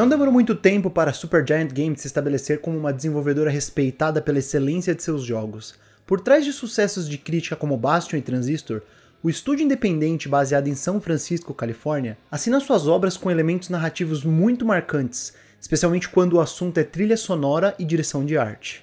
Não 0.00 0.08
demorou 0.08 0.32
muito 0.32 0.54
tempo 0.54 0.88
para 0.88 1.10
a 1.10 1.12
Supergiant 1.12 1.70
Games 1.74 2.00
se 2.00 2.06
estabelecer 2.06 2.62
como 2.62 2.78
uma 2.78 2.90
desenvolvedora 2.90 3.50
respeitada 3.50 4.22
pela 4.22 4.38
excelência 4.38 4.94
de 4.94 5.02
seus 5.02 5.22
jogos. 5.22 5.74
Por 6.06 6.22
trás 6.22 6.42
de 6.42 6.54
sucessos 6.54 7.06
de 7.06 7.18
crítica 7.18 7.54
como 7.54 7.76
Bastion 7.76 8.16
e 8.16 8.22
Transistor, 8.22 8.80
o 9.22 9.28
estúdio 9.28 9.62
independente 9.62 10.26
baseado 10.26 10.68
em 10.68 10.74
São 10.74 11.02
Francisco, 11.02 11.52
Califórnia, 11.52 12.16
assina 12.30 12.58
suas 12.60 12.86
obras 12.86 13.18
com 13.18 13.30
elementos 13.30 13.68
narrativos 13.68 14.24
muito 14.24 14.64
marcantes, 14.64 15.34
especialmente 15.60 16.08
quando 16.08 16.32
o 16.32 16.40
assunto 16.40 16.78
é 16.78 16.82
trilha 16.82 17.18
sonora 17.18 17.74
e 17.78 17.84
direção 17.84 18.24
de 18.24 18.38
arte. 18.38 18.82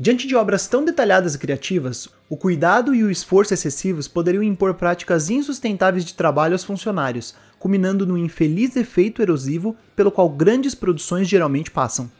Diante 0.00 0.26
de 0.26 0.34
obras 0.34 0.66
tão 0.66 0.82
detalhadas 0.82 1.34
e 1.34 1.38
criativas, 1.38 2.08
o 2.26 2.38
cuidado 2.38 2.94
e 2.94 3.04
o 3.04 3.10
esforço 3.10 3.52
excessivos 3.52 4.08
poderiam 4.08 4.42
impor 4.42 4.72
práticas 4.72 5.28
insustentáveis 5.28 6.06
de 6.06 6.14
trabalho 6.14 6.54
aos 6.54 6.64
funcionários, 6.64 7.34
culminando 7.58 8.06
no 8.06 8.16
infeliz 8.16 8.76
efeito 8.76 9.20
erosivo 9.20 9.76
pelo 9.96 10.10
qual 10.10 10.28
grandes 10.28 10.74
produções 10.74 11.28
geralmente 11.28 11.70
passam. 11.70 12.10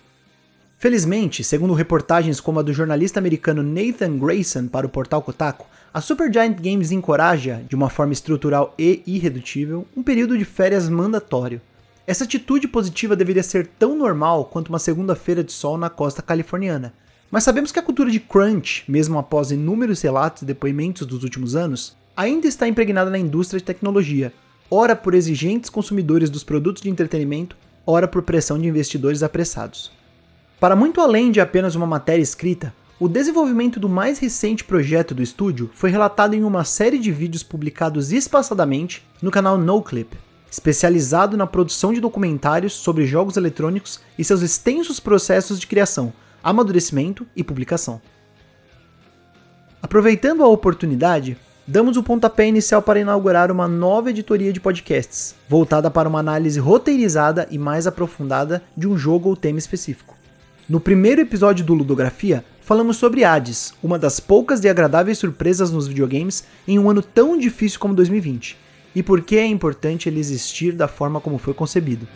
Felizmente, 0.77 1.43
segundo 1.43 1.75
reportagens 1.75 2.41
como 2.41 2.61
a 2.61 2.63
do 2.63 2.73
jornalista 2.73 3.19
americano 3.19 3.63
Nathan 3.63 4.17
Grayson 4.17 4.69
para 4.69 4.87
o 4.87 4.91
portal 4.91 5.23
Kotaku, 5.23 5.67
a 5.93 6.01
Supergiant 6.01 6.55
Games 6.61 6.93
encoraja, 6.93 7.65
de 7.69 7.75
uma 7.75 7.91
forma 7.91 8.13
estrutural 8.13 8.75
e 8.79 9.03
irredutível, 9.07 9.87
um 9.97 10.03
período 10.03 10.39
de 10.39 10.45
férias 10.45 10.89
mandatório. 10.89 11.61
Essa 12.07 12.25
atitude 12.25 12.69
positiva 12.69 13.17
deveria 13.17 13.43
ser 13.43 13.67
tão 13.67 13.97
normal 13.97 14.45
quanto 14.45 14.69
uma 14.69 14.79
segunda-feira 14.79 15.43
de 15.43 15.51
sol 15.53 15.77
na 15.77 15.91
costa 15.91 16.23
californiana, 16.23 16.95
mas 17.31 17.45
sabemos 17.45 17.71
que 17.71 17.79
a 17.79 17.83
cultura 17.83 18.11
de 18.11 18.21
crunch, 18.21 18.85
mesmo 18.89 19.19
após 19.19 19.51
inúmeros 19.51 20.01
relatos 20.01 20.43
e 20.43 20.47
depoimentos 20.47 21.07
dos 21.07 21.25
últimos 21.25 21.55
anos, 21.57 21.97
ainda 22.17 22.47
está 22.47 22.67
impregnada 22.67 23.11
na 23.11 23.19
indústria 23.19 23.59
de 23.59 23.65
tecnologia, 23.65 24.33
ora 24.71 24.95
por 24.95 25.15
exigentes 25.15 25.71
consumidores 25.71 26.29
dos 26.31 26.45
produtos 26.45 26.83
de 26.83 26.91
entretenimento, 26.91 27.57
ora 27.87 28.07
por 28.07 28.23
pressão 28.23 28.59
de 28.59 28.69
investidores 28.69 29.23
apressados. 29.23 29.91
Para 30.61 30.77
muito 30.77 31.01
além 31.01 31.31
de 31.31 31.41
apenas 31.41 31.75
uma 31.75 31.87
matéria 31.87 32.23
escrita, 32.23 32.75
o 33.01 33.09
desenvolvimento 33.09 33.79
do 33.79 33.89
mais 33.89 34.19
recente 34.19 34.65
projeto 34.65 35.15
do 35.15 35.23
estúdio 35.23 35.71
foi 35.73 35.89
relatado 35.89 36.35
em 36.35 36.43
uma 36.43 36.65
série 36.65 36.99
de 36.99 37.13
vídeos 37.13 37.45
publicados 37.45 38.13
espaçadamente 38.13 39.07
no 39.23 39.31
canal 39.31 39.57
NoClip, 39.57 40.19
especializado 40.51 41.37
na 41.37 41.47
produção 41.47 41.93
de 41.93 42.01
documentários 42.01 42.73
sobre 42.73 43.07
jogos 43.07 43.37
eletrônicos 43.37 44.01
e 44.19 44.25
seus 44.25 44.43
extensos 44.43 44.99
processos 44.99 45.61
de 45.61 45.67
criação, 45.67 46.13
amadurecimento 46.43 47.27
e 47.37 47.45
publicação. 47.45 48.01
Aproveitando 49.81 50.43
a 50.43 50.49
oportunidade, 50.49 51.39
damos 51.71 51.99
o 51.99 52.03
pontapé 52.03 52.49
inicial 52.49 52.81
para 52.81 52.99
inaugurar 52.99 53.53
uma 53.53 53.69
nova 53.69 54.09
editoria 54.09 54.55
de 54.55 54.59
podcasts, 54.59 55.35
voltada 55.47 55.91
para 55.91 56.09
uma 56.09 56.19
análise 56.19 56.59
roteirizada 56.59 57.47
e 57.51 57.59
mais 57.59 57.87
aprofundada 57.87 58.63
de 58.75 58.89
um 58.89 58.97
jogo 58.97 59.29
ou 59.29 59.37
tema 59.37 59.59
específico. 59.59 60.17
No 60.67 60.81
primeiro 60.81 61.21
episódio 61.21 61.63
do 61.63 61.75
Ludografia, 61.75 62.43
falamos 62.63 62.97
sobre 62.97 63.23
Hades, 63.23 63.75
uma 63.83 63.99
das 63.99 64.19
poucas 64.19 64.65
e 64.65 64.69
agradáveis 64.69 65.19
surpresas 65.19 65.71
nos 65.71 65.87
videogames 65.87 66.43
em 66.67 66.79
um 66.79 66.89
ano 66.89 67.03
tão 67.03 67.37
difícil 67.37 67.79
como 67.79 67.95
2020, 67.95 68.57
e 68.95 69.03
por 69.03 69.21
que 69.21 69.37
é 69.37 69.45
importante 69.45 70.09
ele 70.09 70.21
existir 70.21 70.73
da 70.73 70.89
forma 70.89 71.21
como 71.21 71.37
foi 71.37 71.53
concebido. 71.53 72.09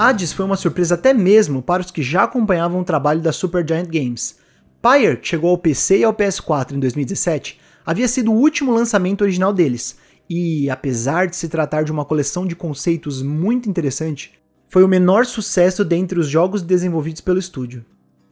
Hades 0.00 0.32
foi 0.32 0.44
uma 0.44 0.56
surpresa 0.56 0.94
até 0.94 1.12
mesmo 1.12 1.60
para 1.60 1.82
os 1.82 1.90
que 1.90 2.04
já 2.04 2.22
acompanhavam 2.22 2.80
o 2.80 2.84
trabalho 2.84 3.20
da 3.20 3.32
Supergiant 3.32 3.88
Games. 3.88 4.36
Pyre, 4.80 5.16
que 5.16 5.26
chegou 5.26 5.50
ao 5.50 5.58
PC 5.58 5.98
e 5.98 6.04
ao 6.04 6.14
PS4 6.14 6.76
em 6.76 6.78
2017, 6.78 7.58
havia 7.84 8.06
sido 8.06 8.30
o 8.30 8.36
último 8.36 8.72
lançamento 8.72 9.22
original 9.22 9.52
deles, 9.52 9.98
e, 10.30 10.70
apesar 10.70 11.26
de 11.26 11.34
se 11.34 11.48
tratar 11.48 11.82
de 11.82 11.90
uma 11.90 12.04
coleção 12.04 12.46
de 12.46 12.54
conceitos 12.54 13.22
muito 13.22 13.68
interessante, 13.68 14.38
foi 14.68 14.84
o 14.84 14.88
menor 14.88 15.26
sucesso 15.26 15.84
dentre 15.84 16.20
os 16.20 16.28
jogos 16.28 16.62
desenvolvidos 16.62 17.20
pelo 17.20 17.40
estúdio. 17.40 17.84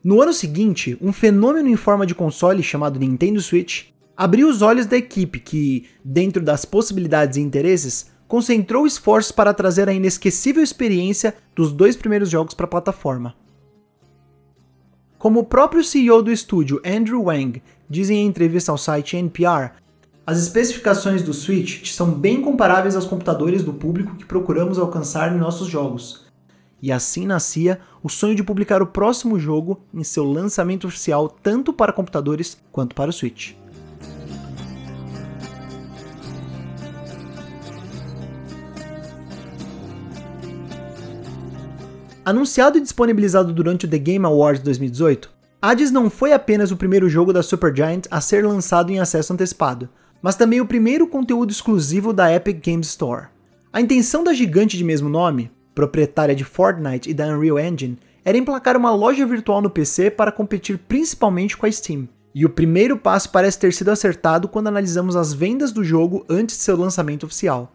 No 0.05 0.23
ano 0.23 0.33
seguinte, 0.33 0.97
um 1.01 1.13
fenômeno 1.13 1.69
em 1.69 1.75
forma 1.75 2.07
de 2.07 2.15
console 2.15 2.63
chamado 2.63 3.01
Nintendo 3.01 3.41
Switch 3.41 3.87
abriu 4.17 4.49
os 4.49 4.63
olhos 4.63 4.87
da 4.87 4.97
equipe 4.97 5.41
que, 5.41 5.87
dentro 6.05 6.41
das 6.41 6.65
possibilidades 6.65 7.37
e 7.37 7.41
interesses, 7.41 8.07
concentrou 8.29 8.87
esforços 8.87 9.33
para 9.33 9.55
trazer 9.55 9.89
a 9.89 9.93
inesquecível 9.93 10.63
experiência 10.63 11.35
dos 11.55 11.73
dois 11.73 11.97
primeiros 11.97 12.29
jogos 12.31 12.55
para 12.55 12.67
a 12.67 12.71
plataforma. 12.71 13.35
Como 15.19 15.41
o 15.41 15.45
próprio 15.45 15.83
CEO 15.83 16.23
do 16.23 16.31
estúdio, 16.31 16.81
Andrew 16.85 17.25
Wang, 17.25 17.63
diz 17.89 18.11
em 18.11 18.27
entrevista 18.27 18.71
ao 18.71 18.79
site 18.79 19.17
NPR, 19.17 19.73
as 20.27 20.39
especificações 20.39 21.23
do 21.23 21.33
Switch 21.33 21.93
são 21.93 22.11
bem 22.11 22.43
comparáveis 22.43 22.97
aos 22.97 23.07
computadores 23.07 23.63
do 23.63 23.73
público 23.73 24.17
que 24.17 24.25
procuramos 24.25 24.79
alcançar 24.79 25.33
em 25.33 25.39
nossos 25.39 25.69
jogos. 25.69 26.27
E 26.83 26.93
assim 26.93 27.27
nascia 27.27 27.81
o 28.03 28.09
sonho 28.09 28.35
de 28.35 28.43
publicar 28.43 28.83
o 28.83 28.87
próximo 28.87 29.39
jogo 29.39 29.81
em 29.95 30.05
seu 30.05 30.25
lançamento 30.25 30.87
oficial 30.87 31.29
tanto 31.29 31.73
para 31.73 31.93
computadores 31.93 32.59
quanto 32.71 32.95
para 32.95 33.11
o 33.11 33.13
Switch. 33.13 33.55
Anunciado 42.27 42.77
e 42.77 42.81
disponibilizado 42.81 43.53
durante 43.53 43.87
o 43.87 43.89
The 43.89 43.99
Game 43.99 44.27
Awards 44.27 44.61
2018, 44.61 45.31
Hades 45.63 45.93
não 45.93 46.11
foi 46.11 46.33
apenas 46.33 46.73
o 46.73 46.77
primeiro 46.77 47.09
jogo 47.09 47.33
da 47.33 47.41
Supergiant 47.41 48.07
a 48.11 48.21
ser 48.21 48.45
lançado 48.45 48.91
em 48.91 48.99
acesso 48.99 49.33
antecipado, 49.33 49.89
mas 50.21 50.35
também 50.35 50.61
o 50.61 50.67
primeiro 50.67 51.07
conteúdo 51.07 51.53
exclusivo 51.53 52.13
da 52.13 52.35
Epic 52.35 52.67
Games 52.67 52.89
Store. 52.89 53.29
A 53.73 53.81
intenção 53.81 54.25
da 54.25 54.33
gigante 54.35 54.77
de 54.77 54.83
mesmo 54.83 55.09
nome, 55.09 55.53
proprietária 55.73 56.35
de 56.35 56.43
Fortnite 56.43 57.09
e 57.09 57.15
da 57.15 57.29
Unreal 57.29 57.61
Engine, 57.61 57.97
era 58.25 58.37
emplacar 58.37 58.77
uma 58.77 58.93
loja 58.93 59.25
virtual 59.25 59.63
no 59.63 59.71
PC 59.71 60.11
para 60.11 60.33
competir 60.33 60.79
principalmente 60.79 61.57
com 61.57 61.65
a 61.65 61.71
Steam. 61.71 62.09
E 62.35 62.45
o 62.45 62.51
primeiro 62.51 62.97
passo 62.97 63.31
parece 63.31 63.61
ter 63.61 63.73
sido 63.73 63.93
acertado 63.93 64.49
quando 64.49 64.67
analisamos 64.67 65.15
as 65.15 65.33
vendas 65.33 65.71
do 65.71 65.85
jogo 65.85 66.27
antes 66.29 66.57
de 66.57 66.65
seu 66.65 66.77
lançamento 66.77 67.25
oficial. 67.25 67.73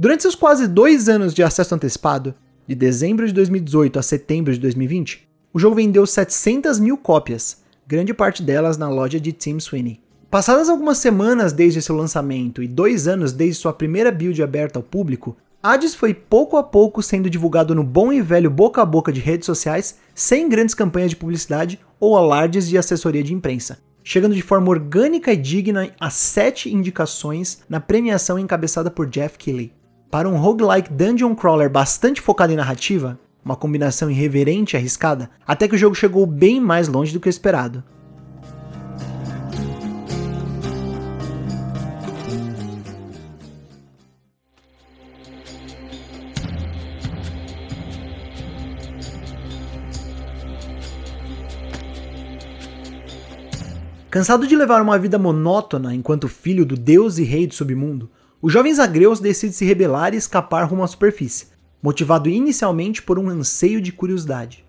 Durante 0.00 0.22
seus 0.22 0.36
quase 0.36 0.68
dois 0.68 1.08
anos 1.08 1.34
de 1.34 1.42
acesso 1.42 1.74
antecipado, 1.74 2.32
de 2.68 2.74
dezembro 2.76 3.26
de 3.26 3.32
2018 3.32 3.98
a 3.98 4.02
setembro 4.02 4.52
de 4.52 4.60
2020, 4.60 5.28
o 5.52 5.58
jogo 5.58 5.74
vendeu 5.74 6.06
700 6.06 6.78
mil 6.78 6.96
cópias, 6.96 7.64
grande 7.84 8.14
parte 8.14 8.40
delas 8.40 8.78
na 8.78 8.88
loja 8.88 9.18
de 9.18 9.32
Tim 9.32 9.58
Sweeney. 9.58 10.00
Passadas 10.30 10.68
algumas 10.68 10.98
semanas 10.98 11.52
desde 11.52 11.82
seu 11.82 11.96
lançamento 11.96 12.62
e 12.62 12.68
dois 12.68 13.08
anos 13.08 13.32
desde 13.32 13.60
sua 13.60 13.72
primeira 13.72 14.12
build 14.12 14.40
aberta 14.40 14.78
ao 14.78 14.84
público, 14.84 15.36
Hades 15.60 15.96
foi 15.96 16.14
pouco 16.14 16.56
a 16.56 16.62
pouco 16.62 17.02
sendo 17.02 17.28
divulgado 17.28 17.74
no 17.74 17.82
bom 17.82 18.12
e 18.12 18.22
velho 18.22 18.52
boca 18.52 18.80
a 18.80 18.86
boca 18.86 19.10
de 19.10 19.18
redes 19.18 19.46
sociais, 19.46 19.98
sem 20.14 20.48
grandes 20.48 20.76
campanhas 20.76 21.10
de 21.10 21.16
publicidade 21.16 21.80
ou 21.98 22.16
alardes 22.16 22.68
de 22.68 22.78
assessoria 22.78 23.24
de 23.24 23.34
imprensa, 23.34 23.80
chegando 24.04 24.36
de 24.36 24.42
forma 24.42 24.70
orgânica 24.70 25.32
e 25.32 25.36
digna 25.36 25.90
a 25.98 26.08
sete 26.08 26.72
indicações 26.72 27.62
na 27.68 27.80
premiação 27.80 28.38
encabeçada 28.38 28.92
por 28.92 29.08
Jeff 29.08 29.36
Keighley. 29.36 29.76
Para 30.10 30.26
um 30.26 30.38
roguelike 30.38 30.90
dungeon 30.90 31.34
crawler 31.34 31.68
bastante 31.68 32.18
focado 32.18 32.50
em 32.50 32.56
narrativa, 32.56 33.18
uma 33.44 33.54
combinação 33.54 34.10
irreverente 34.10 34.74
e 34.74 34.78
arriscada, 34.78 35.28
até 35.46 35.68
que 35.68 35.74
o 35.74 35.78
jogo 35.78 35.94
chegou 35.94 36.24
bem 36.24 36.58
mais 36.58 36.88
longe 36.88 37.12
do 37.12 37.20
que 37.20 37.28
o 37.28 37.30
esperado. 37.30 37.84
Cansado 54.08 54.46
de 54.46 54.56
levar 54.56 54.80
uma 54.80 54.98
vida 54.98 55.18
monótona 55.18 55.94
enquanto 55.94 56.28
filho 56.28 56.64
do 56.64 56.78
deus 56.78 57.18
e 57.18 57.24
rei 57.24 57.46
do 57.46 57.54
submundo, 57.54 58.10
o 58.40 58.48
jovem 58.48 58.72
Zagreus 58.72 59.18
decide 59.18 59.52
se 59.52 59.64
rebelar 59.64 60.14
e 60.14 60.16
escapar 60.16 60.64
rumo 60.64 60.84
à 60.84 60.86
superfície, 60.86 61.48
motivado 61.82 62.28
inicialmente 62.28 63.02
por 63.02 63.18
um 63.18 63.28
anseio 63.28 63.80
de 63.80 63.90
curiosidade. 63.90 64.64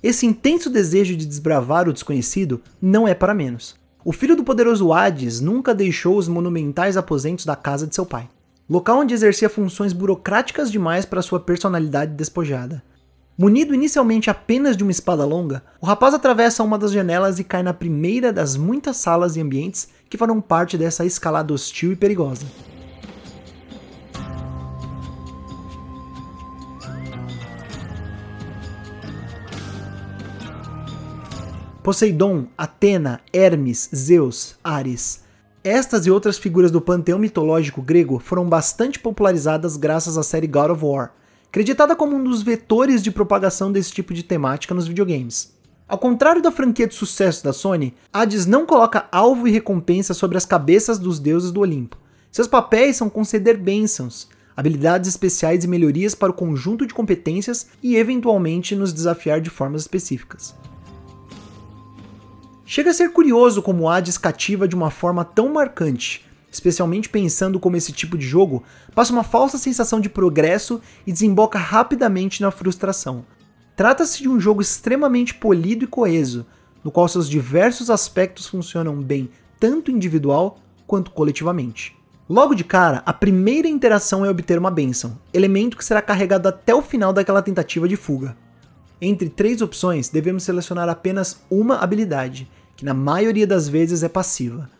Esse 0.00 0.24
intenso 0.24 0.70
desejo 0.70 1.16
de 1.16 1.26
desbravar 1.26 1.88
o 1.88 1.92
desconhecido 1.92 2.60
não 2.80 3.08
é 3.08 3.14
para 3.14 3.34
menos. 3.34 3.74
O 4.04 4.12
filho 4.12 4.36
do 4.36 4.44
poderoso 4.44 4.92
Hades 4.92 5.40
nunca 5.40 5.74
deixou 5.74 6.16
os 6.16 6.28
monumentais 6.28 6.96
aposentos 6.96 7.44
da 7.44 7.56
casa 7.56 7.88
de 7.88 7.94
seu 7.96 8.06
pai, 8.06 8.28
local 8.70 9.00
onde 9.00 9.14
exercia 9.14 9.48
funções 9.48 9.92
burocráticas 9.92 10.70
demais 10.70 11.04
para 11.04 11.20
sua 11.20 11.40
personalidade 11.40 12.14
despojada. 12.14 12.84
Munido 13.36 13.74
inicialmente 13.74 14.30
apenas 14.30 14.76
de 14.76 14.84
uma 14.84 14.92
espada 14.92 15.24
longa, 15.24 15.64
o 15.80 15.86
rapaz 15.86 16.14
atravessa 16.14 16.62
uma 16.62 16.78
das 16.78 16.92
janelas 16.92 17.40
e 17.40 17.44
cai 17.44 17.64
na 17.64 17.74
primeira 17.74 18.32
das 18.32 18.56
muitas 18.56 18.96
salas 18.96 19.34
e 19.34 19.40
ambientes 19.40 19.88
que 20.08 20.16
farão 20.16 20.40
parte 20.40 20.78
dessa 20.78 21.04
escalada 21.04 21.52
hostil 21.52 21.92
e 21.92 21.96
perigosa. 21.96 22.46
Poseidon, 31.88 32.48
Atena, 32.58 33.22
Hermes, 33.32 33.88
Zeus, 33.96 34.56
Ares. 34.62 35.22
Estas 35.64 36.04
e 36.04 36.10
outras 36.10 36.36
figuras 36.36 36.70
do 36.70 36.82
panteão 36.82 37.18
mitológico 37.18 37.80
grego 37.80 38.18
foram 38.18 38.46
bastante 38.46 38.98
popularizadas 38.98 39.74
graças 39.78 40.18
à 40.18 40.22
série 40.22 40.46
God 40.46 40.72
of 40.72 40.84
War, 40.84 41.14
acreditada 41.48 41.96
como 41.96 42.14
um 42.14 42.22
dos 42.22 42.42
vetores 42.42 43.02
de 43.02 43.10
propagação 43.10 43.72
desse 43.72 43.90
tipo 43.90 44.12
de 44.12 44.22
temática 44.22 44.74
nos 44.74 44.86
videogames. 44.86 45.54
Ao 45.88 45.96
contrário 45.96 46.42
da 46.42 46.52
franquia 46.52 46.86
de 46.86 46.94
sucesso 46.94 47.42
da 47.42 47.54
Sony, 47.54 47.94
Hades 48.12 48.44
não 48.44 48.66
coloca 48.66 49.08
alvo 49.10 49.48
e 49.48 49.50
recompensa 49.50 50.12
sobre 50.12 50.36
as 50.36 50.44
cabeças 50.44 50.98
dos 50.98 51.18
deuses 51.18 51.50
do 51.50 51.60
Olimpo. 51.60 51.96
Seus 52.30 52.46
papéis 52.46 52.98
são 52.98 53.08
conceder 53.08 53.56
bênçãos, 53.56 54.28
habilidades 54.54 55.08
especiais 55.08 55.64
e 55.64 55.66
melhorias 55.66 56.14
para 56.14 56.32
o 56.32 56.34
conjunto 56.34 56.86
de 56.86 56.92
competências 56.92 57.68
e 57.82 57.96
eventualmente 57.96 58.76
nos 58.76 58.92
desafiar 58.92 59.40
de 59.40 59.48
formas 59.48 59.80
específicas. 59.80 60.54
Chega 62.70 62.90
a 62.90 62.92
ser 62.92 63.12
curioso 63.14 63.62
como 63.62 63.88
Hades 63.88 64.18
cativa 64.18 64.68
de 64.68 64.74
uma 64.74 64.90
forma 64.90 65.24
tão 65.24 65.50
marcante, 65.50 66.26
especialmente 66.52 67.08
pensando 67.08 67.58
como 67.58 67.78
esse 67.78 67.92
tipo 67.92 68.18
de 68.18 68.26
jogo 68.26 68.62
passa 68.94 69.10
uma 69.10 69.24
falsa 69.24 69.56
sensação 69.56 69.98
de 69.98 70.10
progresso 70.10 70.78
e 71.06 71.10
desemboca 71.10 71.58
rapidamente 71.58 72.42
na 72.42 72.50
frustração. 72.50 73.24
Trata-se 73.74 74.20
de 74.20 74.28
um 74.28 74.38
jogo 74.38 74.60
extremamente 74.60 75.32
polido 75.32 75.84
e 75.84 75.88
coeso, 75.88 76.44
no 76.84 76.90
qual 76.90 77.08
seus 77.08 77.26
diversos 77.26 77.88
aspectos 77.88 78.46
funcionam 78.46 79.00
bem 79.00 79.30
tanto 79.58 79.90
individual 79.90 80.58
quanto 80.86 81.10
coletivamente. 81.12 81.96
Logo 82.28 82.54
de 82.54 82.64
cara, 82.64 83.02
a 83.06 83.14
primeira 83.14 83.66
interação 83.66 84.26
é 84.26 84.28
obter 84.28 84.58
uma 84.58 84.70
benção, 84.70 85.18
elemento 85.32 85.74
que 85.74 85.84
será 85.86 86.02
carregado 86.02 86.46
até 86.46 86.74
o 86.74 86.82
final 86.82 87.14
daquela 87.14 87.40
tentativa 87.40 87.88
de 87.88 87.96
fuga. 87.96 88.36
Entre 89.00 89.28
três 89.28 89.62
opções, 89.62 90.08
devemos 90.08 90.42
selecionar 90.42 90.88
apenas 90.88 91.40
uma 91.48 91.78
habilidade, 91.78 92.50
que 92.78 92.84
na 92.84 92.94
maioria 92.94 93.44
das 93.44 93.68
vezes 93.68 94.04
é 94.04 94.08
passiva. 94.08 94.70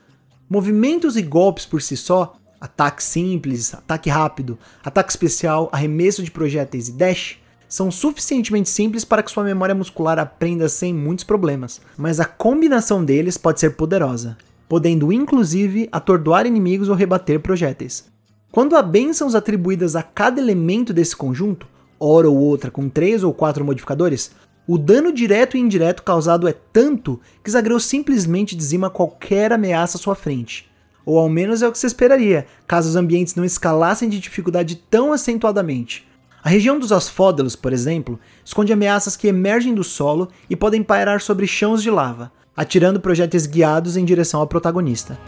Movimentos 0.49 1.17
e 1.17 1.23
golpes 1.23 1.67
por 1.67 1.83
si 1.83 1.97
só, 1.97 2.37
ataque 2.61 3.03
simples, 3.03 3.75
ataque 3.75 4.09
rápido, 4.09 4.57
ataque 4.85 5.11
especial, 5.11 5.69
arremesso 5.73 6.23
de 6.23 6.31
projéteis 6.31 6.89
e 6.89 6.93
dash, 6.93 7.39
são 7.69 7.91
suficientemente 7.91 8.69
simples 8.69 9.05
para 9.05 9.21
que 9.21 9.33
sua 9.33 9.43
memória 9.43 9.75
muscular 9.75 10.17
aprenda 10.17 10.69
sem 10.69 10.95
muitos 10.95 11.25
problemas, 11.25 11.81
mas 11.97 12.21
a 12.21 12.25
combinação 12.25 13.05
deles 13.05 13.37
pode 13.37 13.59
ser 13.59 13.71
poderosa, 13.71 14.39
podendo 14.69 15.13
inclusive 15.13 15.89
atordoar 15.91 16.47
inimigos 16.47 16.89
ou 16.89 16.95
rebater 16.95 17.41
projéteis. 17.41 18.07
Quando 18.53 18.77
há 18.77 18.83
bênçãos 18.83 19.35
atribuídas 19.35 19.97
a 19.97 20.05
cada 20.05 20.41
elemento 20.41 20.93
desse 20.93 21.17
conjunto, 21.17 21.67
hora 21.99 22.31
ou 22.31 22.37
outra 22.37 22.71
com 22.71 22.89
3 22.89 23.25
ou 23.25 23.35
4 23.35 23.65
modificadores, 23.65 24.31
o 24.69 24.77
dano 24.77 25.11
direto 25.11 25.57
e 25.57 25.61
indireto 25.61 26.03
causado 26.03 26.47
é 26.47 26.53
tanto 26.53 27.19
que 27.43 27.51
Zagreus 27.51 27.87
simplesmente 27.87 28.55
dizima 28.55 28.91
qualquer 28.91 29.51
ameaça 29.51 29.97
à 29.97 30.01
sua 30.01 30.15
frente. 30.15 30.71
Ou 31.07 31.19
ao 31.19 31.27
menos 31.27 31.63
é 31.63 31.69
o 31.69 31.73
que 31.73 31.79
se 31.79 31.87
esperaria, 31.87 32.47
caso 32.67 32.91
os 32.91 32.95
ambientes 32.95 33.35
não 33.35 33.47
escalassem 33.47 34.11
de 34.11 34.21
dificuldade 34.21 34.77
tão 34.91 35.11
acentuadamente. 35.11 36.07
A 36.45 36.51
região 36.51 36.79
dos 36.79 36.93
Asfódelos, 36.93 37.57
por 37.57 37.73
exemplo, 37.73 38.21
esconde 38.45 38.71
ameaças 38.71 39.17
que 39.17 39.27
emergem 39.27 39.75
do 39.75 39.83
solo 39.83 40.29
e 40.51 40.55
podem 40.55 40.83
pairar 40.83 41.23
sobre 41.23 41.47
chãos 41.47 41.83
de 41.83 41.91
lava, 41.91 42.31
atirando 42.55 43.01
projéteis 43.01 43.47
guiados 43.47 43.97
em 43.97 44.05
direção 44.05 44.39
ao 44.39 44.47
protagonista. 44.47 45.19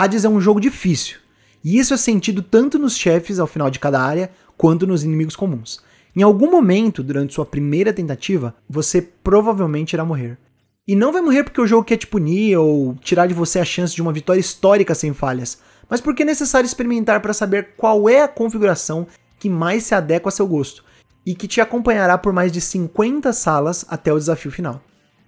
Hades 0.00 0.24
é 0.24 0.30
um 0.30 0.40
jogo 0.40 0.62
difícil, 0.62 1.18
e 1.62 1.78
isso 1.78 1.92
é 1.92 1.96
sentido 1.98 2.40
tanto 2.40 2.78
nos 2.78 2.96
chefes 2.96 3.38
ao 3.38 3.46
final 3.46 3.68
de 3.68 3.78
cada 3.78 4.00
área, 4.00 4.30
quanto 4.56 4.86
nos 4.86 5.04
inimigos 5.04 5.36
comuns. 5.36 5.82
Em 6.16 6.22
algum 6.22 6.50
momento, 6.50 7.02
durante 7.02 7.34
sua 7.34 7.44
primeira 7.44 7.92
tentativa, 7.92 8.54
você 8.66 9.02
provavelmente 9.02 9.92
irá 9.92 10.02
morrer. 10.02 10.38
E 10.88 10.96
não 10.96 11.12
vai 11.12 11.20
morrer 11.20 11.44
porque 11.44 11.60
o 11.60 11.66
jogo 11.66 11.84
quer 11.84 11.98
te 11.98 12.06
punir 12.06 12.56
ou 12.56 12.94
tirar 13.02 13.26
de 13.26 13.34
você 13.34 13.58
a 13.58 13.64
chance 13.66 13.94
de 13.94 14.00
uma 14.00 14.10
vitória 14.10 14.40
histórica 14.40 14.94
sem 14.94 15.12
falhas, 15.12 15.58
mas 15.86 16.00
porque 16.00 16.22
é 16.22 16.24
necessário 16.24 16.66
experimentar 16.66 17.20
para 17.20 17.34
saber 17.34 17.74
qual 17.76 18.08
é 18.08 18.22
a 18.22 18.28
configuração 18.28 19.06
que 19.38 19.50
mais 19.50 19.82
se 19.82 19.94
adequa 19.94 20.30
a 20.30 20.32
seu 20.32 20.48
gosto 20.48 20.82
e 21.26 21.34
que 21.34 21.46
te 21.46 21.60
acompanhará 21.60 22.16
por 22.16 22.32
mais 22.32 22.50
de 22.50 22.62
50 22.62 23.34
salas 23.34 23.84
até 23.86 24.10
o 24.10 24.18
desafio 24.18 24.50
final. 24.50 24.80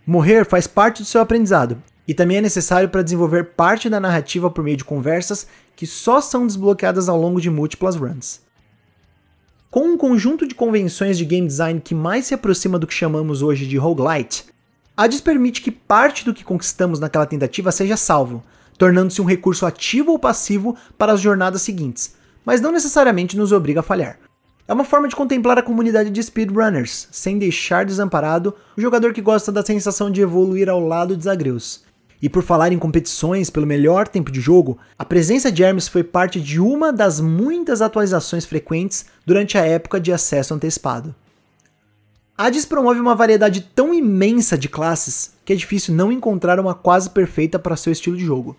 Morrer 0.06 0.46
faz 0.46 0.66
parte 0.66 1.02
do 1.02 1.06
seu 1.06 1.20
aprendizado 1.20 1.76
e 2.06 2.14
também 2.14 2.38
é 2.38 2.40
necessário 2.40 2.88
para 2.88 3.02
desenvolver 3.02 3.50
parte 3.54 3.88
da 3.88 4.00
narrativa 4.00 4.50
por 4.50 4.64
meio 4.64 4.76
de 4.76 4.84
conversas 4.84 5.46
que 5.76 5.86
só 5.86 6.20
são 6.20 6.46
desbloqueadas 6.46 7.08
ao 7.08 7.20
longo 7.20 7.40
de 7.40 7.50
múltiplas 7.50 7.96
runs. 7.96 8.40
Com 9.70 9.88
um 9.88 9.96
conjunto 9.96 10.46
de 10.46 10.54
convenções 10.54 11.16
de 11.16 11.24
game 11.24 11.46
design 11.46 11.80
que 11.80 11.94
mais 11.94 12.26
se 12.26 12.34
aproxima 12.34 12.78
do 12.78 12.86
que 12.86 12.92
chamamos 12.92 13.40
hoje 13.40 13.66
de 13.66 13.78
roguelite, 13.78 14.44
Hades 14.94 15.20
permite 15.20 15.62
que 15.62 15.70
parte 15.70 16.24
do 16.24 16.34
que 16.34 16.44
conquistamos 16.44 17.00
naquela 17.00 17.24
tentativa 17.24 17.72
seja 17.72 17.96
salvo, 17.96 18.42
tornando-se 18.76 19.22
um 19.22 19.24
recurso 19.24 19.64
ativo 19.64 20.12
ou 20.12 20.18
passivo 20.18 20.76
para 20.98 21.12
as 21.12 21.20
jornadas 21.20 21.62
seguintes, 21.62 22.14
mas 22.44 22.60
não 22.60 22.70
necessariamente 22.70 23.36
nos 23.36 23.52
obriga 23.52 23.80
a 23.80 23.82
falhar. 23.82 24.18
É 24.68 24.72
uma 24.72 24.84
forma 24.84 25.08
de 25.08 25.16
contemplar 25.16 25.58
a 25.58 25.62
comunidade 25.62 26.10
de 26.10 26.22
speedrunners, 26.22 27.08
sem 27.10 27.38
deixar 27.38 27.84
desamparado 27.84 28.54
o 28.76 28.80
jogador 28.80 29.12
que 29.12 29.22
gosta 29.22 29.50
da 29.50 29.64
sensação 29.64 30.10
de 30.10 30.20
evoluir 30.20 30.68
ao 30.68 30.80
lado 30.80 31.16
de 31.16 31.24
Zagreus. 31.24 31.82
E 32.22 32.28
por 32.28 32.44
falar 32.44 32.72
em 32.72 32.78
competições 32.78 33.50
pelo 33.50 33.66
melhor 33.66 34.06
tempo 34.06 34.30
de 34.30 34.40
jogo, 34.40 34.78
a 34.96 35.04
presença 35.04 35.50
de 35.50 35.64
Hermes 35.64 35.88
foi 35.88 36.04
parte 36.04 36.40
de 36.40 36.60
uma 36.60 36.92
das 36.92 37.20
muitas 37.20 37.82
atualizações 37.82 38.44
frequentes 38.44 39.06
durante 39.26 39.58
a 39.58 39.66
época 39.66 40.00
de 40.00 40.12
acesso 40.12 40.54
antecipado. 40.54 41.12
Hades 42.38 42.64
promove 42.64 43.00
uma 43.00 43.16
variedade 43.16 43.60
tão 43.74 43.92
imensa 43.92 44.56
de 44.56 44.68
classes 44.68 45.32
que 45.44 45.52
é 45.52 45.56
difícil 45.56 45.94
não 45.94 46.12
encontrar 46.12 46.60
uma 46.60 46.74
quase 46.74 47.10
perfeita 47.10 47.58
para 47.58 47.76
seu 47.76 47.92
estilo 47.92 48.16
de 48.16 48.24
jogo. 48.24 48.56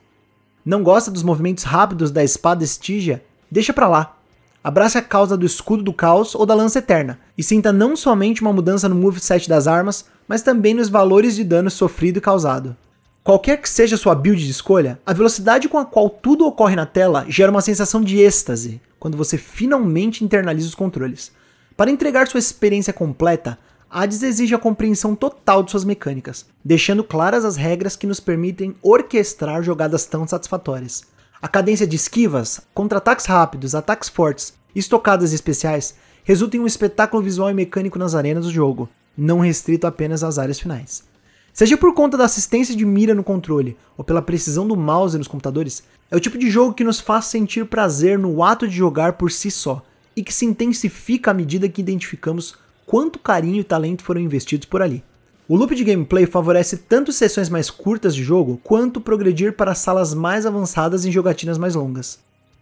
Não 0.66 0.84
gosta 0.84 1.10
dos 1.10 1.24
movimentos 1.24 1.64
rápidos 1.64 2.12
da 2.12 2.24
espada 2.24 2.66
Stygia? 2.66 3.24
Deixa 3.50 3.72
pra 3.72 3.88
lá. 3.88 4.18
Abrace 4.62 4.98
a 4.98 5.02
causa 5.02 5.38
do 5.38 5.46
escudo 5.46 5.84
do 5.84 5.94
caos 5.94 6.36
ou 6.36 6.46
da 6.46 6.54
lança 6.54 6.80
eterna, 6.80 7.20
e 7.38 7.44
sinta 7.44 7.74
não 7.74 7.96
somente 7.96 8.42
uma 8.42 8.54
mudança 8.54 8.88
no 8.88 8.96
moveset 8.96 9.50
das 9.50 9.68
armas, 9.68 10.06
mas 10.28 10.42
também 10.42 10.74
nos 10.74 10.88
valores 10.88 11.36
de 11.36 11.44
dano 11.44 11.70
sofrido 11.70 12.18
e 12.18 12.22
causado. 12.22 12.76
Qualquer 13.24 13.62
que 13.62 13.70
seja 13.70 13.96
sua 13.96 14.14
build 14.14 14.44
de 14.44 14.52
escolha, 14.52 15.00
a 15.06 15.14
velocidade 15.14 15.70
com 15.70 15.78
a 15.78 15.86
qual 15.86 16.10
tudo 16.10 16.46
ocorre 16.46 16.76
na 16.76 16.86
tela 16.86 17.26
gera 17.30 17.50
uma 17.50 17.62
sensação 17.62 18.02
de 18.02 18.20
êxtase 18.20 18.82
quando 19.00 19.16
você 19.16 19.38
finalmente 19.38 20.26
internaliza 20.26 20.68
os 20.68 20.76
controles. 20.76 21.32
Para 21.78 21.90
entregar 21.90 22.28
sua 22.28 22.40
experiência 22.40 22.92
completa, 22.92 23.58
Hades 23.90 24.24
exige 24.24 24.54
a 24.54 24.60
compreensão 24.60 25.16
total 25.16 25.64
de 25.64 25.72
suas 25.72 25.86
mecânicas, 25.86 26.46
deixando 26.66 27.02
claras 27.02 27.46
as 27.46 27.56
regras 27.56 27.96
que 27.96 28.06
nos 28.06 28.20
permitem 28.20 28.76
orquestrar 28.82 29.64
jogadas 29.64 30.06
tão 30.06 30.28
satisfatórias. 30.28 31.04
A 31.42 31.48
cadência 31.48 31.88
de 31.88 31.96
esquivas, 31.96 32.60
contra-ataques 32.74 33.26
rápidos, 33.26 33.74
ataques 33.74 34.10
fortes 34.10 34.54
e 34.76 34.80
estocadas 34.80 35.32
especiais 35.32 35.96
resulta 36.26 36.58
em 36.58 36.60
um 36.60 36.68
espetáculo 36.68 37.24
visual 37.24 37.50
e 37.50 37.54
mecânico 37.54 37.98
nas 37.98 38.16
arenas 38.16 38.44
do 38.44 38.52
jogo, 38.52 38.90
não 39.16 39.40
restrito 39.40 39.88
apenas 39.88 40.26
às 40.26 40.38
áreas 40.38 40.60
finais. 40.60 41.13
Seja 41.54 41.78
por 41.78 41.94
conta 41.94 42.18
da 42.18 42.26
assistência 42.26 42.76
de 42.76 42.84
mira 42.84 43.14
no 43.14 43.24
controle 43.24 43.78
ou 43.96 44.04
pela 44.04 44.24
precisão 44.24 44.68
do 44.68 44.76
mouse 44.76 45.20
nos 45.20 45.28
computadores, 45.28 45.84
é 46.10 46.16
o 46.16 46.20
tipo 46.20 46.36
de 46.36 46.50
jogo 46.50 46.74
que 46.74 46.84
nos 46.84 47.00
faz 47.00 47.26
sentir 47.26 47.68
prazer 47.68 48.18
no 48.18 48.44
ato 48.44 48.68
de 48.68 48.76
jogar 48.76 49.14
por 49.14 49.32
si 49.32 49.52
só 49.52 49.80
e 50.16 50.24
que 50.24 50.34
se 50.34 50.46
intensifica 50.46 51.30
à 51.30 51.34
medida 51.34 51.70
que 51.70 51.80
identificamos 51.80 52.56
quanto 52.88 53.20
carinho 53.20 53.60
e 53.60 53.64
talento 53.64 54.04
foram 54.04 54.20
investidos 54.20 54.66
por 54.66 54.82
ali. 54.82 55.04
O 55.48 55.56
loop 55.56 55.76
de 55.76 55.84
gameplay 55.84 56.26
favorece 56.26 56.76
tanto 56.76 57.14
sessões 57.14 57.50
mais 57.50 57.70
curtas 57.70 58.16
de 58.16 58.24
jogo 58.24 58.60
quanto 58.64 59.00
progredir 59.00 59.54
para 59.54 59.76
salas 59.76 60.16
mais 60.16 60.48
avançadas 60.48 61.06
em 61.06 61.12
jogatinas 61.12 61.60
mais 61.60 61.76
longas. 61.76 62.18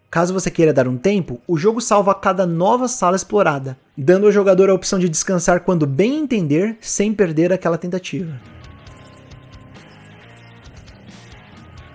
Caso 0.10 0.34
você 0.34 0.52
queira 0.52 0.74
dar 0.74 0.90
um 0.90 0.98
tempo, 0.98 1.40
o 1.48 1.58
jogo 1.58 1.80
salva 1.80 2.14
cada 2.14 2.46
nova 2.46 2.90
sala 2.90 3.16
explorada, 3.16 3.78
dando 3.98 4.26
ao 4.26 4.32
jogador 4.34 4.70
a 4.70 4.74
opção 4.74 5.00
de 5.00 5.08
descansar 5.08 5.62
quando 5.62 5.88
bem 5.88 6.20
entender 6.20 6.78
sem 6.82 7.14
perder 7.14 7.54
aquela 7.54 7.78
tentativa. 7.78 8.38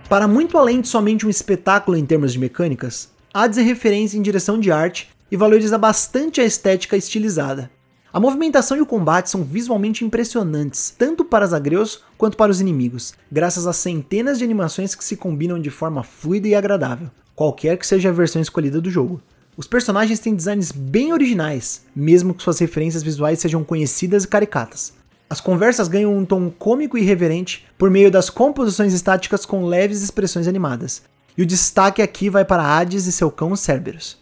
Para 0.08 0.28
muito 0.28 0.56
além 0.56 0.80
de 0.80 0.86
somente 0.86 1.26
um 1.26 1.30
espetáculo 1.30 1.96
em 1.96 2.06
termos 2.06 2.32
de 2.32 2.38
mecânicas, 2.38 3.10
Hades 3.34 3.58
é 3.58 3.62
referência 3.62 4.16
em 4.16 4.22
direção 4.22 4.58
de 4.58 4.70
arte 4.70 5.08
e 5.32 5.36
valoriza 5.36 5.76
bastante 5.76 6.40
a 6.40 6.44
estética 6.44 6.96
estilizada. 6.96 7.68
A 8.12 8.20
movimentação 8.20 8.76
e 8.76 8.80
o 8.80 8.86
combate 8.86 9.28
são 9.28 9.42
visualmente 9.42 10.04
impressionantes, 10.04 10.94
tanto 10.96 11.25
para 11.25 11.44
os 11.44 11.52
agreus 11.52 12.04
quanto 12.16 12.36
para 12.36 12.52
os 12.52 12.60
inimigos, 12.60 13.14
graças 13.32 13.66
a 13.66 13.72
centenas 13.72 14.38
de 14.38 14.44
animações 14.44 14.94
que 14.94 15.04
se 15.04 15.16
combinam 15.16 15.60
de 15.60 15.70
forma 15.70 16.04
fluida 16.04 16.46
e 16.46 16.54
agradável, 16.54 17.10
qualquer 17.34 17.76
que 17.76 17.86
seja 17.86 18.08
a 18.08 18.12
versão 18.12 18.40
escolhida 18.40 18.80
do 18.80 18.88
jogo. 18.88 19.20
Os 19.56 19.66
personagens 19.66 20.20
têm 20.20 20.36
designs 20.36 20.70
bem 20.70 21.12
originais, 21.12 21.84
mesmo 21.96 22.32
que 22.32 22.44
suas 22.44 22.60
referências 22.60 23.02
visuais 23.02 23.40
sejam 23.40 23.64
conhecidas 23.64 24.22
e 24.22 24.28
caricatas. 24.28 24.94
As 25.28 25.40
conversas 25.40 25.88
ganham 25.88 26.16
um 26.16 26.25
tom 26.25 26.49
cômico 26.50 26.97
e 26.97 27.02
irreverente 27.02 27.66
por 27.76 27.90
meio 27.90 28.11
das 28.11 28.30
composições 28.30 28.92
estáticas 28.92 29.45
com 29.45 29.66
leves 29.66 30.00
expressões 30.00 30.47
animadas. 30.47 31.02
E 31.37 31.42
o 31.42 31.47
destaque 31.47 32.00
aqui 32.00 32.30
vai 32.30 32.45
para 32.45 32.62
Hades 32.62 33.06
e 33.06 33.12
seu 33.12 33.30
cão 33.30 33.56
Cerberus. 33.56 34.18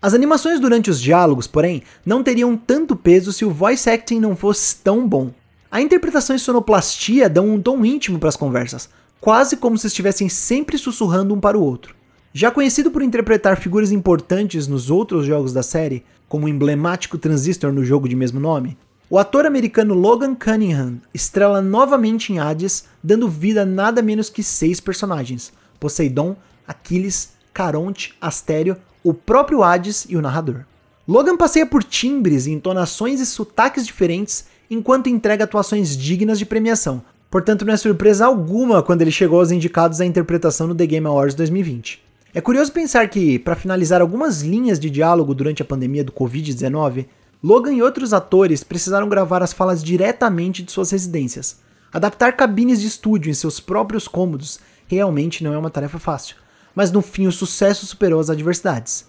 As 0.00 0.12
animações 0.12 0.60
durante 0.60 0.90
os 0.90 1.00
diálogos, 1.00 1.46
porém, 1.46 1.82
não 2.04 2.22
teriam 2.22 2.56
tanto 2.56 2.94
peso 2.94 3.32
se 3.32 3.44
o 3.44 3.50
voice 3.50 3.88
acting 3.88 4.20
não 4.20 4.36
fosse 4.36 4.76
tão 4.76 5.08
bom. 5.08 5.30
A 5.70 5.80
interpretação 5.80 6.36
e 6.36 6.38
sonoplastia 6.38 7.30
dão 7.30 7.48
um 7.48 7.60
tom 7.60 7.82
íntimo 7.82 8.18
para 8.18 8.28
as 8.28 8.36
conversas, 8.36 8.90
quase 9.20 9.56
como 9.56 9.78
se 9.78 9.86
estivessem 9.86 10.28
sempre 10.28 10.76
sussurrando 10.76 11.32
um 11.32 11.40
para 11.40 11.56
o 11.56 11.62
outro. 11.62 11.94
Já 12.34 12.50
conhecido 12.50 12.90
por 12.90 13.02
interpretar 13.02 13.58
figuras 13.58 13.90
importantes 13.90 14.66
nos 14.66 14.90
outros 14.90 15.24
jogos 15.24 15.52
da 15.52 15.62
série, 15.62 16.04
como 16.28 16.44
o 16.44 16.48
emblemático 16.48 17.16
Transistor 17.16 17.72
no 17.72 17.84
jogo 17.84 18.08
de 18.08 18.16
mesmo 18.16 18.38
nome, 18.38 18.76
o 19.12 19.18
ator 19.18 19.44
americano 19.44 19.92
Logan 19.92 20.34
Cunningham 20.34 20.94
estrela 21.12 21.60
novamente 21.60 22.32
em 22.32 22.38
Hades, 22.38 22.86
dando 23.04 23.28
vida 23.28 23.60
a 23.60 23.66
nada 23.66 24.00
menos 24.00 24.30
que 24.30 24.42
seis 24.42 24.80
personagens: 24.80 25.52
Poseidon, 25.78 26.34
Aquiles, 26.66 27.34
Caronte, 27.52 28.14
Astério, 28.18 28.74
o 29.04 29.12
próprio 29.12 29.62
Hades 29.62 30.06
e 30.08 30.16
o 30.16 30.22
narrador. 30.22 30.62
Logan 31.06 31.36
passeia 31.36 31.66
por 31.66 31.84
timbres, 31.84 32.46
entonações 32.46 33.20
e 33.20 33.26
sotaques 33.26 33.86
diferentes 33.86 34.46
enquanto 34.70 35.10
entrega 35.10 35.44
atuações 35.44 35.94
dignas 35.94 36.38
de 36.38 36.46
premiação. 36.46 37.02
Portanto, 37.30 37.66
não 37.66 37.74
é 37.74 37.76
surpresa 37.76 38.24
alguma 38.24 38.82
quando 38.82 39.02
ele 39.02 39.10
chegou 39.10 39.40
aos 39.40 39.50
indicados 39.50 40.00
à 40.00 40.06
interpretação 40.06 40.68
no 40.68 40.74
The 40.74 40.86
Game 40.86 41.06
Awards 41.06 41.34
2020. 41.34 42.02
É 42.32 42.40
curioso 42.40 42.72
pensar 42.72 43.06
que, 43.10 43.38
para 43.38 43.56
finalizar 43.56 44.00
algumas 44.00 44.40
linhas 44.40 44.80
de 44.80 44.88
diálogo 44.88 45.34
durante 45.34 45.60
a 45.60 45.66
pandemia 45.66 46.02
do 46.02 46.12
Covid-19, 46.12 47.04
Logan 47.42 47.72
e 47.72 47.82
outros 47.82 48.12
atores 48.12 48.62
precisaram 48.62 49.08
gravar 49.08 49.42
as 49.42 49.52
falas 49.52 49.82
diretamente 49.82 50.62
de 50.62 50.70
suas 50.70 50.90
residências. 50.90 51.60
Adaptar 51.92 52.36
cabines 52.36 52.80
de 52.80 52.86
estúdio 52.86 53.30
em 53.30 53.34
seus 53.34 53.60
próprios 53.60 54.06
cômodos 54.06 54.60
realmente 54.86 55.42
não 55.42 55.52
é 55.52 55.58
uma 55.58 55.70
tarefa 55.70 55.98
fácil 55.98 56.36
mas 56.74 56.90
no 56.90 57.02
fim 57.02 57.26
o 57.26 57.32
sucesso 57.32 57.86
superou 57.86 58.20
as 58.20 58.30
adversidades. 58.30 59.06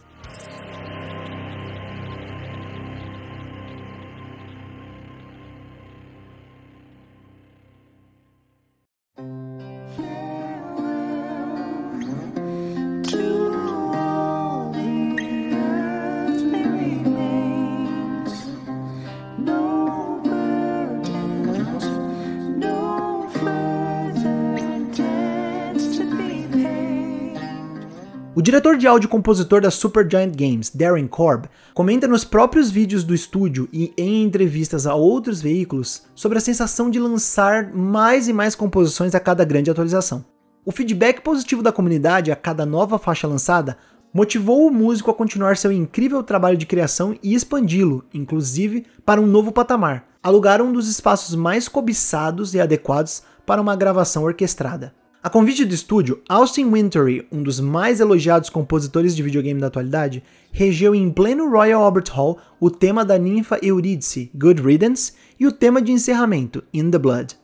Diretor 28.44 28.76
de 28.76 28.86
áudio 28.86 29.08
e 29.08 29.10
compositor 29.10 29.62
da 29.62 29.72
Supergiant 29.72 30.36
Games, 30.36 30.70
Darren 30.70 31.08
Korb, 31.08 31.46
comenta 31.74 32.10
nos 32.10 32.26
próprios 32.26 32.70
vídeos 32.70 33.06
do 33.06 33.16
estúdio 33.16 33.70
e 33.72 33.94
em 33.98 34.22
entrevistas 34.22 34.86
a 34.86 34.94
outros 34.94 35.42
veículos 35.42 36.04
sobre 36.14 36.38
a 36.38 36.42
sensação 36.42 36.90
de 36.90 37.00
lançar 37.00 37.74
mais 37.74 38.28
e 38.28 38.34
mais 38.34 38.54
composições 38.54 39.16
a 39.16 39.20
cada 39.20 39.46
grande 39.46 39.72
atualização. 39.72 40.26
O 40.66 40.74
feedback 40.74 41.22
positivo 41.22 41.64
da 41.64 41.72
comunidade 41.72 42.34
a 42.34 42.36
cada 42.36 42.66
nova 42.66 43.00
faixa 43.00 43.26
lançada 43.26 43.78
motivou 44.14 44.68
o 44.68 44.72
músico 44.72 45.10
a 45.10 45.14
continuar 45.14 45.56
seu 45.56 45.72
incrível 45.72 46.22
trabalho 46.22 46.58
de 46.58 46.66
criação 46.66 47.16
e 47.24 47.34
expandi-lo, 47.34 48.04
inclusive, 48.14 48.86
para 49.06 49.22
um 49.22 49.26
novo 49.26 49.54
patamar, 49.54 50.06
alugar 50.22 50.62
um 50.62 50.74
dos 50.74 50.90
espaços 50.90 51.34
mais 51.34 51.70
cobiçados 51.70 52.54
e 52.54 52.60
adequados 52.60 53.24
para 53.46 53.62
uma 53.62 53.74
gravação 53.74 54.24
orquestrada. 54.24 54.94
A 55.24 55.30
convite 55.30 55.64
do 55.64 55.74
estúdio, 55.74 56.22
Austin 56.28 56.70
Wintory, 56.70 57.26
um 57.32 57.42
dos 57.42 57.58
mais 57.58 58.02
elogiados 58.02 58.50
compositores 58.50 59.16
de 59.16 59.24
videogame 59.24 59.62
da 59.62 59.68
atualidade, 59.68 60.22
regeu 60.52 60.94
em 60.94 61.10
pleno 61.10 61.50
Royal 61.50 61.82
Albert 61.82 62.12
Hall 62.12 62.38
o 62.60 62.70
tema 62.70 63.06
da 63.06 63.18
ninfa 63.18 63.58
Eurídice, 63.64 64.30
Good 64.36 64.62
Riddance, 64.62 65.14
e 65.40 65.48
o 65.48 65.52
tema 65.54 65.82
de 65.82 65.94
encerramento, 65.94 66.62
In 66.74 66.92
the 66.92 66.98
Blood. 66.98 67.38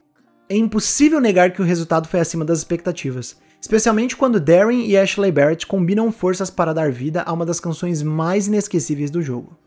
É 0.50 0.58
impossível 0.58 1.22
negar 1.22 1.54
que 1.54 1.62
o 1.62 1.66
resultado 1.66 2.10
foi 2.10 2.20
acima 2.20 2.44
das 2.44 2.58
expectativas, 2.58 3.38
especialmente 3.62 4.18
quando 4.18 4.42
Darren 4.42 4.86
e 4.86 4.98
Ashley 4.98 5.32
Barrett 5.32 5.66
combinam 5.66 6.12
forças 6.12 6.50
para 6.50 6.74
dar 6.74 6.92
vida 6.92 7.24
a 7.26 7.32
uma 7.32 7.46
das 7.46 7.62
canções 7.62 8.04
mais 8.04 8.48
inesquecíveis 8.48 9.10
do 9.10 9.22
jogo. 9.22 9.58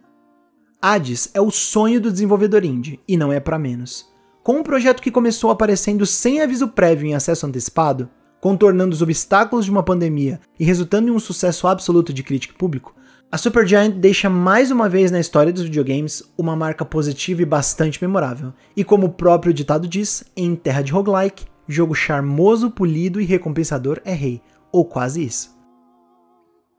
Hades 0.82 1.30
é 1.32 1.40
o 1.40 1.50
sonho 1.50 1.98
do 1.98 2.12
desenvolvedor 2.12 2.62
indie, 2.62 3.00
e 3.08 3.16
não 3.16 3.32
é 3.32 3.40
para 3.40 3.58
menos. 3.58 4.11
Com 4.42 4.56
um 4.56 4.62
projeto 4.64 5.00
que 5.00 5.10
começou 5.10 5.50
aparecendo 5.50 6.04
sem 6.04 6.40
aviso 6.40 6.66
prévio 6.66 7.06
em 7.06 7.14
acesso 7.14 7.46
antecipado, 7.46 8.10
contornando 8.40 8.92
os 8.92 9.00
obstáculos 9.00 9.64
de 9.64 9.70
uma 9.70 9.84
pandemia 9.84 10.40
e 10.58 10.64
resultando 10.64 11.08
em 11.08 11.12
um 11.12 11.20
sucesso 11.20 11.68
absoluto 11.68 12.12
de 12.12 12.24
crítica 12.24 12.52
e 12.52 12.58
público, 12.58 12.92
a 13.30 13.38
Supergiant 13.38 13.92
deixa 13.92 14.28
mais 14.28 14.72
uma 14.72 14.88
vez 14.88 15.12
na 15.12 15.20
história 15.20 15.52
dos 15.52 15.62
videogames 15.62 16.24
uma 16.36 16.56
marca 16.56 16.84
positiva 16.84 17.40
e 17.40 17.46
bastante 17.46 18.02
memorável. 18.02 18.52
E 18.76 18.82
como 18.82 19.06
o 19.06 19.12
próprio 19.12 19.54
ditado 19.54 19.86
diz, 19.86 20.24
em 20.36 20.56
terra 20.56 20.82
de 20.82 20.90
roguelike, 20.90 21.46
jogo 21.68 21.94
charmoso, 21.94 22.68
polido 22.68 23.20
e 23.20 23.24
recompensador 23.24 24.00
é 24.04 24.12
rei, 24.12 24.42
ou 24.72 24.84
quase 24.84 25.24
isso. 25.24 25.56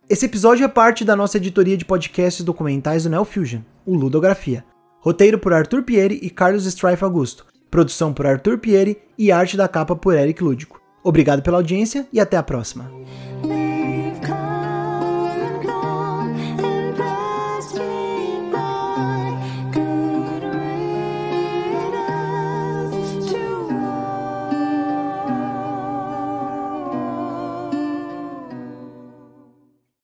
Esse 0.09 0.25
episódio 0.25 0.65
é 0.65 0.67
parte 0.67 1.05
da 1.05 1.15
nossa 1.15 1.37
editoria 1.37 1.77
de 1.77 1.85
podcasts 1.85 2.43
documentais 2.43 3.03
do 3.03 3.09
Neo 3.09 3.23
Fusion, 3.23 3.61
o 3.85 3.95
Ludografia. 3.95 4.65
Roteiro 4.99 5.39
por 5.39 5.53
Arthur 5.53 5.83
Pieri 5.83 6.19
e 6.21 6.29
Carlos 6.29 6.65
Strife 6.65 7.03
Augusto, 7.03 7.45
Produção 7.73 8.13
por 8.13 8.27
Arthur 8.27 8.59
Pieri 8.59 8.99
e 9.17 9.31
arte 9.31 9.57
da 9.57 9.67
capa 9.67 9.95
por 9.95 10.13
Eric 10.13 10.43
Lúdico. 10.43 10.79
Obrigado 11.03 11.41
pela 11.41 11.57
audiência 11.57 12.07
e 12.13 12.19
até 12.19 12.37
a 12.37 12.43
próxima. 12.43 12.91